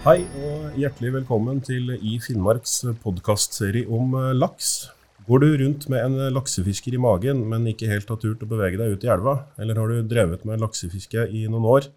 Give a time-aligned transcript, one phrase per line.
[0.00, 4.88] Hei og hjertelig velkommen til I Finnmarks podkastserie om eh, laks.
[5.26, 8.78] Går du rundt med en laksefisker i magen, men ikke helt har turt å bevege
[8.80, 9.34] deg ut i elva?
[9.60, 11.88] Eller har du drevet med laksefiske i noen år,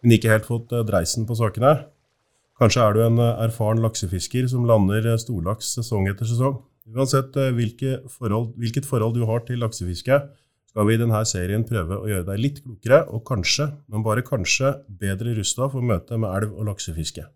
[0.00, 1.74] men ikke helt fått eh, dreisen på sakene?
[2.56, 6.62] Kanskje er du en eh, erfaren laksefisker som lander storlaks sesong etter sesong?
[6.88, 10.16] Uansett hvilke forhold, hvilket forhold du har til laksefiske,
[10.72, 14.24] skal vi i denne serien prøve å gjøre deg litt klokere, og kanskje, men bare
[14.24, 17.26] kanskje, bedre rusta for møtet med elv og laksefiske.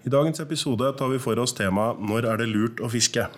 [0.00, 3.28] I dagens episode tar vi for oss temaet 'Når er det lurt å fiske?'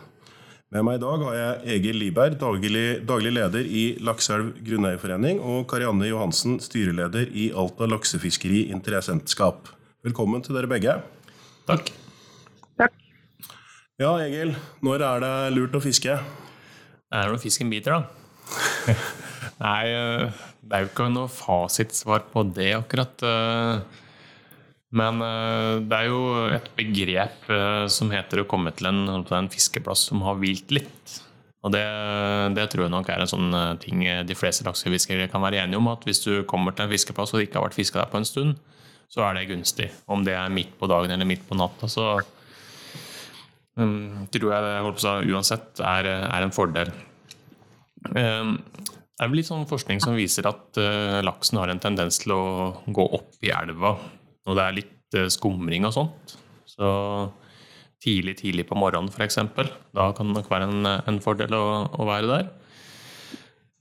[0.70, 5.66] Med meg i dag har jeg Egil Liberg, daglig, daglig leder i Lakseelv grunneierforening, og
[5.68, 9.68] Karianne Johansen, styreleder i Alta laksefiskeri interessentskap.
[10.06, 11.02] Velkommen til dere begge.
[11.66, 11.90] Takk.
[12.78, 12.94] Takk.
[13.98, 14.54] Ja, Egil.
[14.80, 16.16] Når er det lurt å fiske?
[16.16, 18.96] Det er når fisken biter, da.
[19.66, 20.30] Nei, eh,
[20.62, 23.28] det er jo ikke noe fasitsvar på det, akkurat.
[24.92, 29.24] Eh, men uh, det er jo et begrep uh, som heter å komme til en,
[29.24, 31.20] en, fiskeplass som har hvilt litt.
[31.62, 31.84] Og det,
[32.56, 35.78] det, tror jeg nok er en sånn uh, ting de fleste laksefiskere kan være enige
[35.78, 35.90] om.
[35.92, 38.20] At hvis du kommer til en fiskeplass og det ikke har vært fiska der på
[38.20, 38.56] en stund,
[39.12, 39.90] så er det gunstig.
[40.08, 42.14] Om det er midt på dagen eller midt på natta, så
[43.76, 46.92] um, tror jeg det på uansett er, er, en fordel.
[48.08, 50.78] Um, det er litt sånn forskning som viser at
[51.22, 52.42] laksen har en tendens til å
[52.90, 53.92] gå opp i elva
[54.48, 56.34] og det er litt eh, skumring og sånt.
[56.68, 56.88] Så
[58.02, 59.38] tidlig, tidlig på morgenen f.eks.
[59.94, 62.50] Da kan det nok være en, en fordel å, å, være der.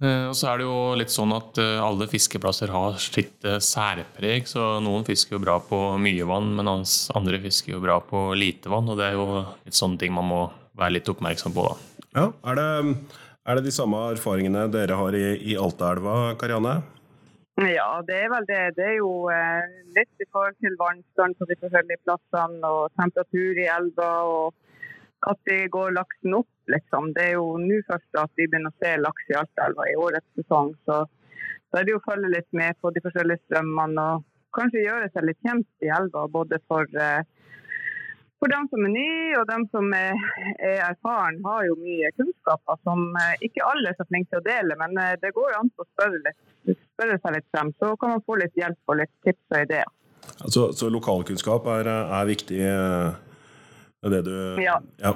[0.01, 4.49] Eh, og så er det jo litt sånn at eh, alle fiskeplasser har sitt særpreg.
[4.49, 8.71] Så noen fisker jo bra på mye vann, men andre fisker jo bra på lite
[8.71, 8.91] vann.
[8.91, 10.45] Og det er jo litt sånne ting man må
[10.77, 12.07] være litt oppmerksom på, da.
[12.11, 12.69] Ja, Er det,
[13.47, 16.81] er det de samme erfaringene dere har i, i Altaelva, Karianne?
[17.59, 18.59] Ja, det er vel det.
[18.77, 23.59] Det er jo eh, litt i forhold til vannstand på de forskjellige plassene og temperatur
[23.59, 24.11] i elva.
[24.23, 24.53] og
[25.27, 27.11] Når går laksen opp, liksom.
[27.13, 30.39] Det er jo nå først at vi begynner å se laks i Altaelva i årets
[30.39, 30.73] sesong.
[30.85, 31.03] Så,
[31.71, 35.11] da er det jo å følge litt med på de forskjellige strømmene og kanskje gjøre
[35.11, 36.25] seg litt kjent i elva.
[36.31, 37.21] Både for eh,
[38.41, 40.17] for dem som er nye og dem som er,
[40.57, 44.47] er erfaren, har jo mye kunnskaper som eh, ikke alle er så flinke til å
[44.47, 44.77] dele.
[44.79, 48.15] Men eh, det går jo an å spørre, litt, spørre seg litt frem, så kan
[48.15, 49.91] man få litt hjelp og litt tips og ideer.
[50.41, 52.61] Altså, så lokalkunnskap er, er viktig?
[52.65, 54.79] Er det du Ja.
[55.01, 55.13] ja.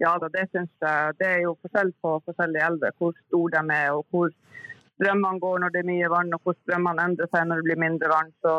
[0.00, 1.16] Ja, da, det syns jeg.
[1.20, 4.30] Det er jo forskjell på forskjellige elver, hvor store de er og hvor
[4.96, 7.82] strømmene går når det er mye vann, og hvor strømmene endrer seg når det blir
[7.84, 8.32] mindre vann.
[8.40, 8.54] Så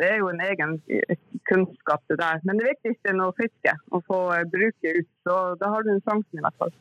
[0.00, 0.78] det er jo en egen
[1.48, 2.40] kunnskap det der.
[2.48, 4.20] Men det viktigste er å fiske og få
[4.52, 5.10] bruke ut.
[5.26, 6.72] Så da har du en sjansen i hvert fall.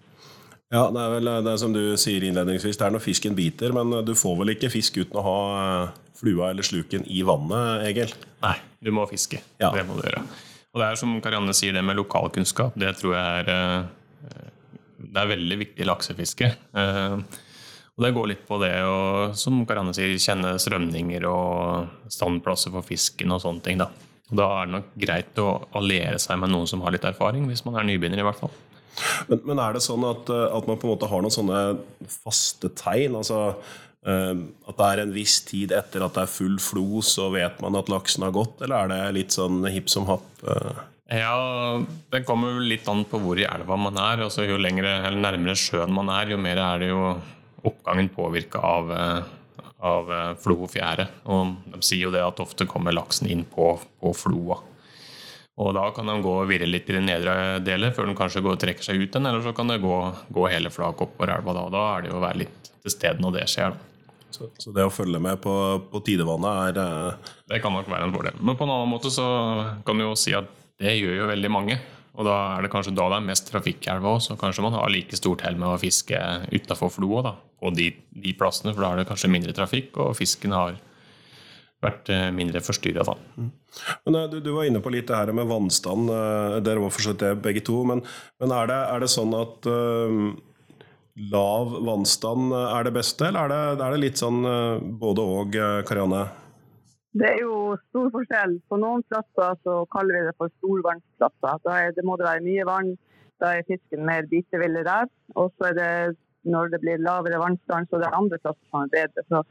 [0.72, 3.74] Ja, det er vel det er som du sier innledningsvis, det er når fisken biter,
[3.76, 7.84] men du får vel ikke fisk uten å ha eh, flua eller sluken i vannet,
[7.90, 8.14] Egil?
[8.46, 9.42] Nei, du må fiske.
[9.60, 9.74] Ja.
[9.76, 10.24] Det må du gjøre.
[10.72, 14.56] Og det er som Karianne sier, det med lokalkunnskap, det tror jeg er eh,
[15.12, 16.52] det er veldig viktig i laksefiske.
[18.01, 22.73] Eh, og det går litt på det å, som Karianne sier, kjenne strømninger og standplasser
[22.73, 23.78] for fisken og sånne ting.
[23.81, 23.91] Da,
[24.31, 27.45] og da er det nok greit å alliere seg med noen som har litt erfaring,
[27.50, 28.53] hvis man er nybegynner i hvert fall.
[29.29, 31.62] Men, men er det sånn at, eh, at, man på en måte har noen sånne
[32.12, 33.16] faste tegn?
[33.22, 34.35] altså uh,
[34.68, 37.78] At det er en viss tid etter at det er full flo, så vet man
[37.79, 38.59] at laksen har gått?
[38.66, 40.28] Eller er det litt sånn hipp som happ?
[40.44, 40.88] Uh?
[41.12, 41.79] Ja,
[42.12, 44.25] Det kommer litt an på hvor i elva man er.
[44.28, 47.06] altså Jo lengre, eller nærmere sjøen man er, jo mer er det jo
[47.68, 51.08] oppgangen påvirka av, eh, av eh, flo og fjære.
[51.34, 54.62] Og de sier jo det at ofte kommer laksen inn på, på floa.
[55.62, 58.42] Og da kan den gå og virre litt i det nedre delet før den kanskje
[58.42, 59.96] går og trekker seg ut den, eller så kan det gå,
[60.34, 61.66] gå hele flak oppover elva da.
[61.74, 63.76] Da er det jo å være litt til stede når det skjer.
[64.32, 65.54] Så, så, det å følge med på,
[65.92, 67.32] på tidevannet er eh...
[67.52, 68.38] Det kan nok være en fordel.
[68.40, 69.26] Men på en annen måte så
[69.86, 70.48] kan du jo si at
[70.82, 71.76] det gjør jo veldig mange.
[72.20, 74.66] Og da er det kanskje da det er mest trafikk i elva òg, så kanskje
[74.66, 76.18] man har like stort hell med å fiske
[76.52, 80.18] utafor floa da, på de, de, plassene, for da er det kanskje mindre trafikk, og
[80.19, 80.75] fisken har
[81.81, 83.16] vært eh, mindre forstyrra da.
[83.40, 83.50] Mm.
[84.06, 86.12] Men eh, du, du, var inne på litt det her med vannstand.
[86.13, 87.80] Eh, dere var forstått det begge to.
[87.88, 88.04] Men,
[88.44, 90.19] men er, det, er, det, sånn at uh,
[91.31, 95.57] lav vannstand er det beste, eller er det, er det litt sånn uh, både og,
[95.88, 96.28] Karianne?
[97.12, 98.54] Det er jo stor forskjell.
[98.72, 101.63] På noen plasser så kaller vi det for storvannsplasser.
[101.66, 102.94] Da er, det må det være mye vann.
[103.44, 105.10] Da er fisken mer bitevillig der.
[105.36, 105.92] Og så er det
[106.48, 109.25] når det blir lavere vannstand, så det er andre plasser som er bedre.
[109.28, 109.44] Så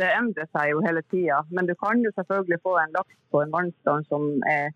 [0.00, 1.42] det endrer seg jo hele tida.
[1.52, 4.72] Men du kan jo selvfølgelig få en laks på en vannstand som er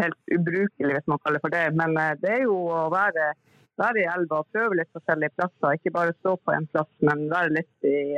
[0.00, 1.66] helt ubrukelig, hvis man kaller for det.
[1.76, 3.34] Men eh, det er jo å være,
[3.82, 5.76] være i elva og prøve litt forskjellige plasser.
[5.76, 8.16] Ikke bare stå på en plass, men være litt i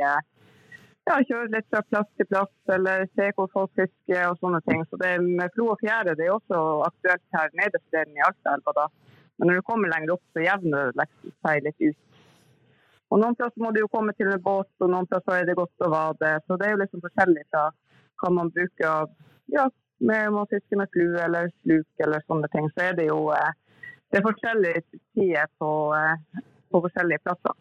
[1.05, 4.81] ja, kjøre litt fra plass til plass, eller se hvor folk fisker og sånne ting.
[4.89, 8.87] Så det med flo og fjære det er også aktuelt her nederst i Altaelva.
[9.37, 11.07] Men når du kommer lenger opp, så jevner det
[11.43, 12.01] seg litt ut.
[13.13, 15.57] Og Noen plasser må du jo komme til med båt, og noen plasser er det
[15.59, 16.31] godt å vade.
[16.47, 17.67] Så det er jo liksom forskjellig fra
[18.21, 19.11] hva man bruker av
[19.53, 19.67] ja,
[19.99, 22.71] med å fiske med flue eller sluk eller sånne ting.
[22.73, 23.53] Så er det jo eh,
[24.09, 24.81] det er forskjellige
[25.13, 25.69] tider på,
[25.99, 26.41] eh,
[26.71, 27.55] på forskjellige plasser.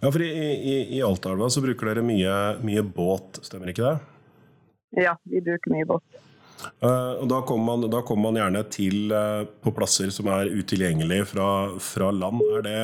[0.00, 2.34] Ja, for I, i, i Altaelva så bruker dere mye,
[2.64, 3.96] mye, båt, stemmer ikke det?
[5.04, 6.20] Ja, vi bruker mye båt.
[6.84, 10.50] Uh, og da kommer, man, da kommer, man, gjerne til uh, på plasser som er
[10.52, 11.48] utilgjengelige fra,
[11.80, 12.42] fra land.
[12.58, 12.78] Er det,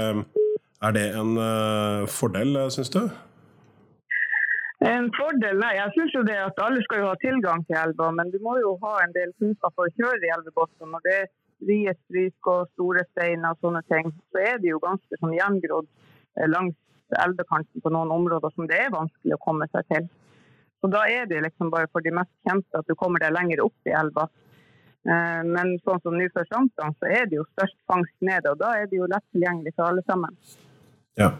[0.88, 3.03] er det en uh, fordel, syns du?
[4.85, 5.56] En fordel?
[5.61, 8.39] Nei, jeg syns jo det at alle skal jo ha tilgang til elva, men du
[8.44, 10.93] må jo ha en del kunnskap for å kjøre i elvebåten.
[10.93, 11.31] Når det er
[11.65, 15.89] frie stryk og store steiner og sånne ting, så er det jo ganske sånn gjengrodd
[16.50, 16.77] langs
[17.15, 20.09] elvekanten på noen områder som det er vanskelig å komme seg til.
[20.81, 23.65] Så Da er det liksom bare for de mest kjente at du kommer deg lenger
[23.65, 24.29] opp i elva.
[25.06, 28.59] Eh, men sånn som nå før sankthans, så er det jo størst fangst nede, og
[28.61, 30.35] da er det jo lett tilgjengelig for alle sammen.
[31.19, 31.33] Ja.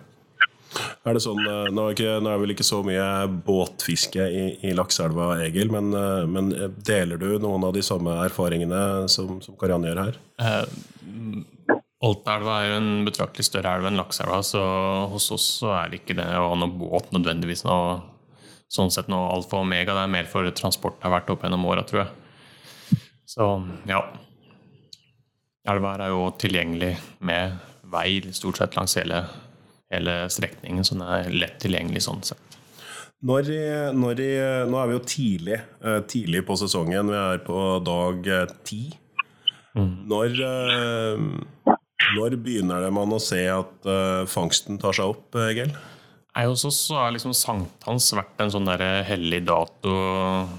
[1.06, 3.06] Er det sånn, eh, Nå er, ikke, nå er vel ikke så mye
[3.46, 5.90] båtfiske i, i Lakseelva, Egil, men,
[6.31, 6.50] men,
[6.87, 10.19] deler du noen av de samme erfaringene som, som Karianne gjør her?
[10.42, 11.44] Eh,
[12.04, 14.62] Altaelva er jo en betraktelig større elv enn Lakseelva, så
[15.12, 18.02] hos oss så er det ikke det å ha noe båt nødvendigvis noe
[18.72, 19.94] sånn sett noe alfa og omega.
[19.94, 23.00] Det er mer for transport har vært opp gjennom åra, tror jeg.
[23.26, 23.48] Så
[23.88, 24.02] ja.
[25.66, 26.93] Elva er jo tilgjengelig
[27.26, 27.56] med
[27.90, 29.22] vei stort sett langs hele,
[29.92, 32.58] hele strekningen, så den er lett tilgjengelig sånn sett.
[33.26, 33.49] Når,
[33.96, 34.20] når,
[34.69, 37.08] nå er vi jo tidlig, eh, tidlig på sesongen.
[37.08, 38.82] Vi er på dag eh, ti.
[39.76, 39.94] Mm.
[40.10, 41.75] Når eh,
[42.14, 45.72] når begynner det man å se at uh, fangsten tar seg opp, Egil?
[46.36, 49.94] Nei, Hos oss har liksom sankthans vært en sånn der hellig dato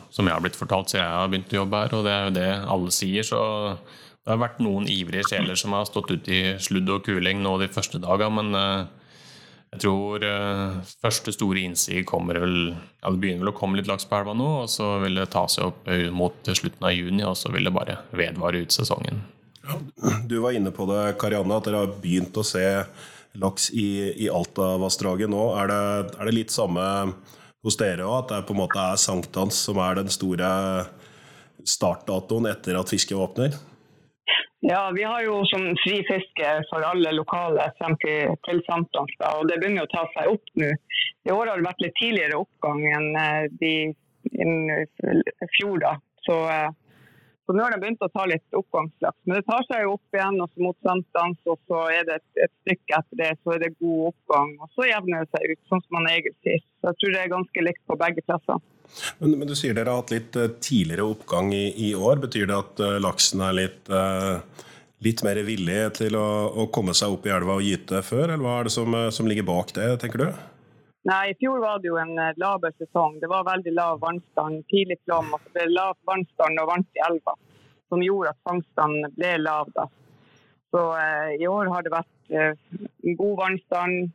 [0.10, 2.26] som jeg har blitt fortalt siden jeg har begynt å jobbe her, og det er
[2.26, 3.28] jo det alle sier.
[3.28, 3.40] Så
[3.78, 7.54] det har vært noen ivrige sjeler som har stått ute i sludd og kuling nå
[7.62, 8.90] de første dagene, men
[9.76, 13.90] jeg tror uh, første store innsig kommer vel ja, Det begynner vel å komme litt
[13.92, 17.22] laks på elva nå, og så vil det ta seg opp mot slutten av juni,
[17.28, 19.22] og så vil det bare vedvare ut sesongen.
[20.30, 22.64] Du var inne på det, Karianne, at dere har begynt å se
[23.38, 25.44] laks i, i Altavassdraget nå.
[25.60, 25.82] Er det,
[26.18, 26.84] er det, litt samme
[27.66, 30.52] hos dere òg, at det på en måte er sankthans som er den store
[31.68, 33.58] startdatoen etter at fisket åpner?
[34.66, 39.14] Ja, vi har jo som fri fiske for alle lokale frem til, til sankthans.
[39.38, 40.72] Og det begynner å ta seg opp nå.
[41.28, 43.74] I år har det vært litt tidligere oppgang enn eh, de,
[44.34, 45.78] i fjor.
[45.84, 45.94] da.
[46.26, 46.70] Så eh,
[47.48, 49.18] så nå har de begynt å ta litt oppgangslaks.
[49.24, 52.18] Men det tar seg jo opp igjen og så mot sankthans, og så er det
[52.20, 54.52] et, et, stykke etter det så er det god oppgang.
[54.66, 56.66] Og så jevner det seg ut, sånn som man egentlig sier.
[56.82, 58.60] Så jeg tror det er ganske likt på begge plasser.
[59.22, 62.20] Men, men, du sier dere har hatt litt uh, tidligere oppgang i, i, år.
[62.28, 64.68] Betyr det at uh, laksen er litt, uh,
[65.08, 68.44] litt mer villig til å, å, komme seg opp i elva og gyte før, eller
[68.44, 70.30] hva er det som, som ligger bak det, tenker du?
[71.08, 73.20] Nei, I fjor var det jo en eh, laber sesong.
[73.22, 74.66] Det var veldig lav vannstand.
[74.68, 75.30] Tidlig flom.
[75.38, 77.36] Altså det ble lav vannstand og varmt i elva,
[77.88, 79.72] som gjorde at fangstene ble lav.
[79.78, 79.86] da.
[80.76, 82.60] Så eh, I år har det vært eh,
[83.22, 84.12] god vannstand,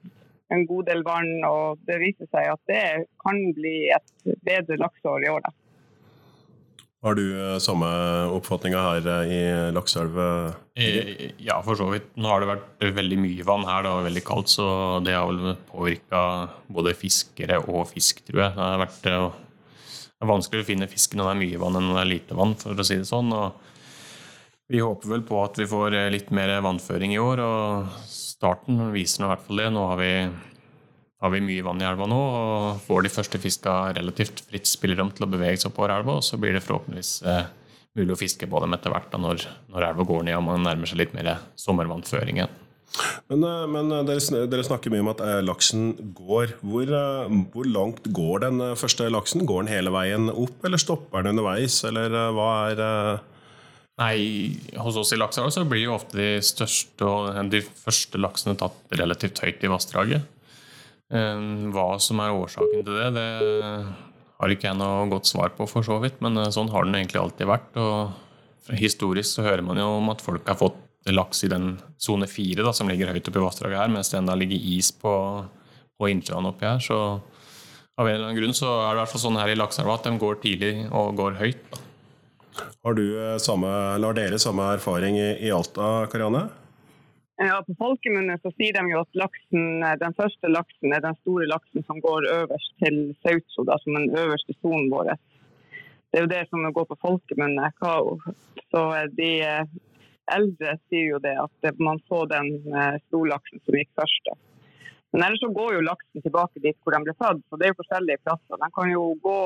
[0.53, 2.85] en god del vann, og det viser seg at det
[3.25, 5.49] kan bli et bedre lakseår i år.
[5.49, 5.57] da.
[7.03, 7.87] Har du eh, samme
[8.31, 9.39] oppfatninga her eh, i
[9.75, 10.19] Lakseelv?
[10.79, 12.13] Eh, ja, for så vidt.
[12.15, 13.83] Nå har det vært veldig mye vann her.
[13.83, 14.67] Det var veldig kaldt, så
[15.03, 16.21] det har vel påvirka
[16.71, 18.55] både fiskere og fisk, tror jeg.
[18.55, 19.17] Det har vært det
[20.23, 22.39] er vanskeligere å finne fisk når det er mye vann enn når det er lite
[22.39, 23.35] vann, for å si det sånn.
[23.35, 28.79] Og vi håper vel på at vi får litt mer vannføring i år, og starten
[28.95, 29.71] viser nå i hvert fall det.
[29.75, 30.13] Nå har vi
[31.23, 35.13] har vi mye vann i elva nå og får de første fiska relativt fritt spillerom
[35.15, 36.19] til å bevege seg oppover elva.
[36.19, 37.45] Og så blir det forhåpentligvis eh,
[37.99, 40.91] mulig å fiske på dem etter hvert når, når elva går ned og man nærmer
[40.91, 42.59] seg litt mer sommervannføring igjen.
[43.31, 46.57] Men, eh, men eh, dere, dere, snakker mye om at laksen går.
[46.67, 46.91] Hvor,
[47.55, 49.47] hvor, langt går den første laksen?
[49.47, 52.89] Går den hele veien opp, eller stopper den underveis, eller hva er
[54.01, 58.57] Nei, hos oss i Lakseelva så blir jo ofte de største og de første laksene
[58.59, 60.32] tatt relativt høyt i vassdraget.
[61.13, 61.41] Eh,
[61.75, 63.29] hva som er årsaken til det, det
[64.43, 66.21] har ikke jeg noe godt svar på, for så vidt.
[66.25, 67.77] Men eh, sånn har den egentlig alltid vært.
[67.81, 70.81] Og historisk så hører man jo om at folk har fått
[71.13, 74.37] laks i den sone fire, som ligger høyt oppe i vassdraget her, mens det enda
[74.39, 75.13] ligger is på,
[75.99, 76.83] på innsjøene oppi her.
[76.83, 76.99] Så
[77.99, 79.99] av en eller annen grunn så er det i hvert fall sånn her i lakseelva
[79.99, 81.65] at de går tidlig og går høyt.
[81.73, 81.83] Da.
[82.85, 83.05] Har, du
[83.43, 86.47] samme, eller har dere samme erfaring i, i Alta, Karianne?
[87.43, 91.83] Ja, På folkemunne sier de jo at laksen, den første laksen er den store laksen
[91.89, 95.11] som går øverst til Sautso, som den øverste sonen vår.
[96.13, 97.71] Det er jo det som går på folkemunne.
[98.71, 98.83] Så
[99.19, 99.31] de
[100.37, 102.53] eldre sier jo det, at man så den
[103.09, 104.31] storlaksen som gikk først.
[105.11, 107.75] Men ellers så går jo laksen tilbake dit hvor den ble født, så det er
[107.75, 108.63] jo forskjellige plasser.
[108.63, 109.41] Den kan jo gå,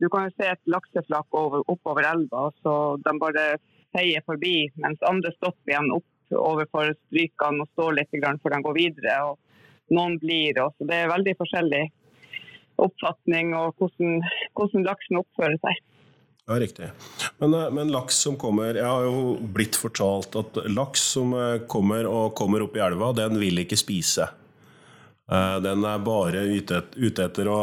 [0.00, 3.58] Du kan jo se et lakseflak over, oppover elva, og så de bare
[3.92, 6.06] feier forbi, mens andre stopper igjen opp
[6.36, 9.16] overfor strykene og står litt før de går videre.
[9.30, 11.84] og Noen blir det Det er veldig forskjellig
[12.80, 14.20] oppfatning og hvordan,
[14.56, 15.80] hvordan laksen oppfører seg.
[16.50, 16.88] Ja, riktig.
[17.38, 21.60] Men, eh, men, laks som kommer Jeg har jo blitt fortalt at laks som eh,
[21.70, 24.26] kommer og kommer opp i elva, den vil ikke spise.
[25.30, 27.60] Eh, den er bare ute, ute etter å,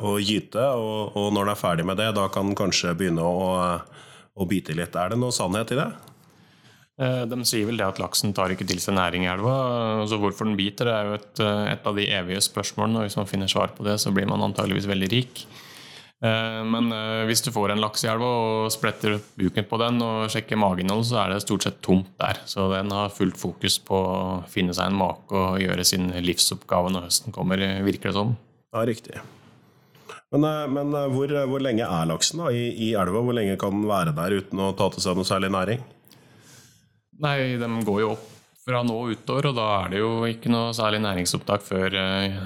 [0.00, 3.26] å gyte, og, og, når den er ferdig med det, da kan den kanskje begynne
[3.26, 3.50] å,
[4.32, 4.96] å bite litt.
[4.96, 5.90] Er det noe sannhet i det?
[7.00, 9.54] Eh, de sier vel det at laksen tar ikke til seg næring i elva.
[10.08, 13.00] Så hvorfor den biter, er jo et, eh, et, av de evige spørsmålene.
[13.00, 15.46] og Hvis man finner svar på det, så blir man antageligvis veldig rik.
[16.22, 16.92] Eh, men
[17.24, 21.08] hvis du får en laks i elva og spretter buken på den og sjekker mageinnholdet,
[21.08, 22.36] så er det stort sett tomt der.
[22.44, 26.92] Så den har fullt fokus på å finne seg en make og gjøre sin livsoppgave
[26.92, 28.36] når høsten kommer, virker det som.
[28.74, 29.22] Ja, riktig.
[30.30, 33.24] Men, men hvor, hvor, lenge er laksen da, i, i elva?
[33.24, 35.80] Hvor lenge kan den være der uten å ta til seg noe særlig næring?
[37.20, 38.28] Nei, de går jo opp
[38.64, 42.38] fra nå utover, og da er det jo ikke noe særlig næringsopptak før eh,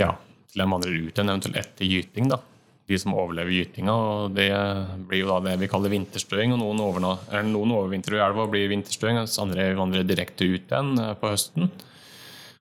[0.00, 0.12] ja,
[0.48, 2.30] til de vandrer ut igjen, eventuelt etter gyting.
[2.32, 2.40] da.
[2.88, 3.92] De som overlever gytinga.
[3.92, 4.48] og Det
[5.10, 6.54] blir jo da det vi kaller vinterstøing.
[6.56, 7.12] og Noen, overna,
[7.44, 11.34] noen overvintrer i elva og blir vinterstøing, mens andre vandrer direkte ut igjen eh, på
[11.34, 11.68] høsten.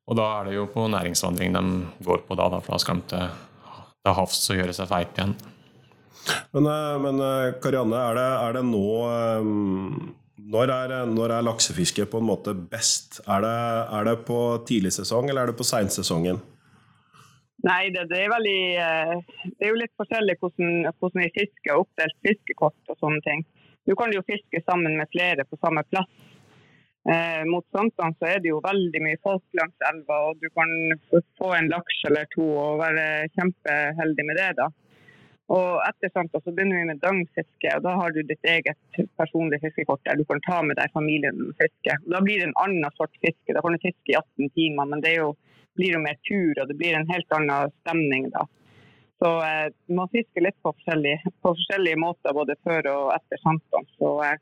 [0.07, 1.65] Og da er det jo på næringsvandring de
[2.03, 3.31] går på da, da for da skal de til,
[4.03, 5.35] til havs og gjøre seg feite igjen.
[6.51, 7.27] Men, eh, men
[7.63, 8.87] Karianne, er det, er det nå
[9.39, 10.15] um
[10.47, 13.19] når er, når er, laksefiske på en måte best?
[13.27, 13.57] Er det,
[13.97, 14.37] er det på
[14.67, 16.39] tidlig sesong eller er det på seinsesongen?
[17.65, 19.13] Nei, det, det, er veldig eh,
[19.57, 23.43] Det er jo litt forskjellig hvordan, vi fisker oppdelt fiskekort og sånne ting.
[23.87, 26.11] Du kan jo fiske sammen med flere på samme plass.
[27.07, 30.71] Eh, mot sankthans så er det jo veldig mye folk langs elva, og du kan
[31.39, 34.51] få en laks eller to og være kjempeheldig med det.
[34.59, 34.67] da.
[35.55, 39.63] Og etter sant, så begynner vi med døgnfiske, og da har du ditt eget personlige
[39.63, 41.95] fiskekort der du kan ta med deg familien og fiske.
[42.03, 43.55] Da blir det en annen sort fiske.
[43.55, 45.31] Da kan du fiske i 18 timer, men det jo,
[45.79, 48.43] blir jo mer tur, og det blir en helt annen stemning da.
[49.23, 53.95] Så eh, man fisker litt på forskjellige, på forskjellige, måter både før og etter sankthans.
[53.97, 54.35] Så eh,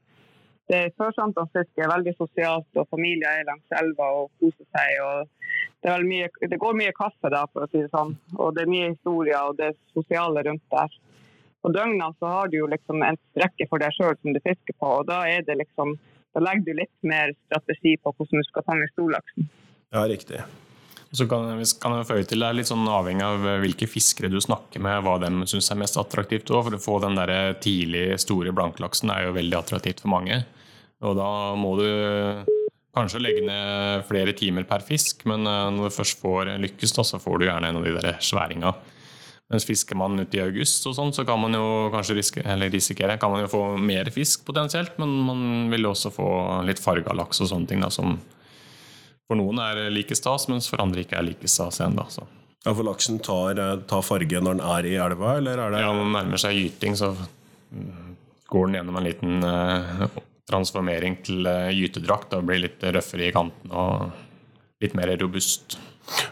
[0.73, 4.97] det Sør-Sankthansfiske er veldig sosialt, og familier er langs elva og koser seg.
[5.05, 5.29] og
[5.85, 8.15] det, mye, det, går mye kaffe da, for å si det sånn.
[8.39, 10.97] Og det er mye historier og det sosiale rundt der.
[11.61, 14.77] På døgnene så har du jo liksom en strekke for deg sjøl som du fisker
[14.77, 15.95] på, og da er det liksom
[16.35, 19.45] da legger du litt mer strategi på hvordan du skal fange storlaksen.
[19.95, 20.41] Ja, riktig.
[21.15, 21.47] Så kan,
[21.79, 25.05] kan jeg føye til Det er litt sånn avhengig av hvilke fiskere du snakker med,
[25.05, 26.49] hva de syns er mest attraktivt.
[26.49, 26.65] Også.
[26.67, 30.41] For å få den der tidlig store blanklaksen er jo veldig attraktivt for mange.
[31.05, 31.87] Og da må du
[32.95, 37.05] kanskje legge ned flere timer per fisk, men eh, når du først får lykkes, da,
[37.07, 38.73] så får du gjerne en av de der sværinga.
[39.51, 43.19] Mens fisker man ute i august, og sånn, så kan man jo kanskje risikere, risikere
[43.21, 46.29] kan man jo få mer fisk potensielt, men man vil også få
[46.65, 48.17] litt farga laks og sånne ting da, som
[49.25, 51.97] for noen er like stas, mens for andre ikke er like stas igjen.
[51.97, 52.25] da, så.
[52.65, 55.81] Ja, For laksen tar, eh, tar, farge når den er i elva, eller er det
[55.83, 57.13] Ja, når den nærmer seg gyting, så
[58.49, 60.07] går den gjennom en liten uh,
[60.49, 64.11] transformering til uh, gytedrakt og blir litt røffere i kanten og
[64.83, 65.77] litt mer robust.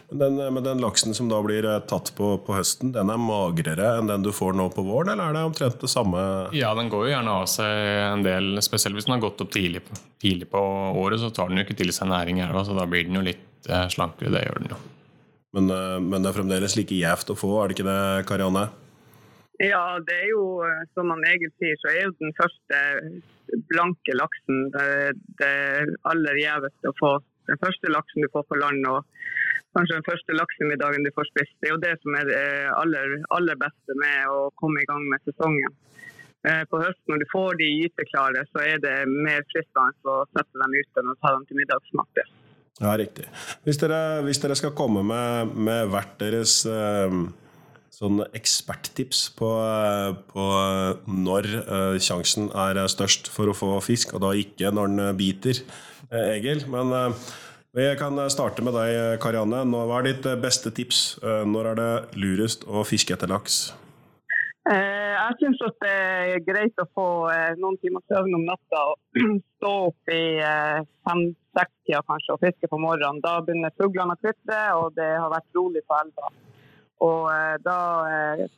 [0.08, 3.96] Den, men den laksen som da blir eh, tatt på, på, høsten, den er magrere
[3.98, 6.20] enn den du får nå på våren, eller er det omtrent det samme?
[6.54, 7.80] Ja, den går jo gjerne av seg
[8.12, 9.82] en del, spesielt hvis den har gått opp tidlig,
[10.22, 10.62] tidlig på
[11.00, 13.18] året, så tar den jo ikke til seg næring i elva, så da blir den
[13.18, 14.80] jo litt eh, slankere, det gjør den jo.
[15.58, 18.68] Men, eh, men, det er fremdeles like gjevt å få, er det ikke det, Karianne?
[19.62, 20.44] Ja, det er jo
[20.96, 22.80] som han Egil sier, så er jo den første
[23.70, 25.54] blanke laksen det, det
[26.10, 27.12] aller gjeveste å få.
[27.46, 28.86] Den første laksen du får på land.
[28.90, 29.04] og
[29.74, 31.54] kanskje den første laksemiddagen du får spist.
[31.60, 32.44] Det er jo det som er det
[32.78, 35.74] aller, aller beste med å komme i gang med sesongen.
[36.44, 40.60] Eh, på høsten når du får de gyteklare, så er det mer fristende å sette
[40.60, 42.24] dem ut enn å ta dem til middagsmat.
[42.82, 43.28] Ja, riktig.
[43.64, 47.18] Hvis dere, hvis dere, skal komme med, med hvert deres eh,
[47.94, 49.50] sånn eksperttips på,
[50.32, 50.48] på,
[51.06, 55.62] når uh, sjansen er størst for å få fisk, og da ikke når den biter,
[56.10, 56.66] eh, Egil.
[56.72, 57.30] Men uh,
[57.74, 59.64] vi kan starte med deg, Karianne.
[59.70, 61.16] Hva er ditt beste tips?
[61.22, 63.64] Når er det lurest å fiske etter laks?
[64.64, 69.18] Eh, jeg syns det er greit å få eh, noen timer søvn om natta og
[69.58, 73.20] stå opp i eh, fem-seks-tida kanskje og fiske på morgenen.
[73.24, 76.32] Da begynner fuglene å kvitre, og det har vært rolig på elva.
[77.02, 77.26] Og
[77.64, 77.78] da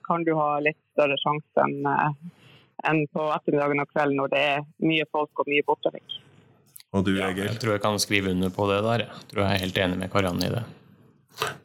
[0.06, 1.86] kan du ha litt større sjanse enn
[2.84, 6.18] enn på ettermiddagen og kvelden når det er mye folk og mye båttrafikk.
[6.94, 9.06] Og du, ja, Jeg tror jeg kan skrive under på det der.
[9.08, 10.64] Jeg tror jeg er helt enig med Karianne i det.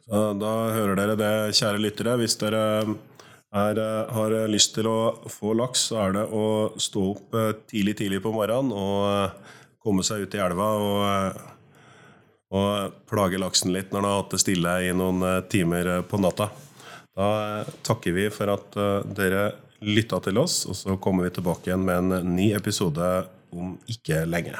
[0.04, 2.18] Så da hører dere det, kjære lyttere.
[2.20, 3.80] Hvis dere er,
[4.16, 4.98] har lyst til å
[5.32, 6.44] få laks, så er det å
[6.80, 11.00] stå opp eh, tidlig tidlig på morgenen og eh, komme seg ut i elva og,
[11.08, 11.48] eh,
[12.52, 16.50] og plage laksen litt når den har hatt det stille i noen timer på natta.
[17.16, 17.28] Da
[17.84, 18.76] takker vi for at
[19.16, 19.46] dere
[19.82, 23.08] lytta til oss, og så kommer vi tilbake igjen med en ny episode
[23.52, 24.56] om ikke lenge.